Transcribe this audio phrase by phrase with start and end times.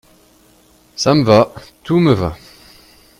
[1.03, 1.39] Ca me va!
[1.83, 2.35] tout me va!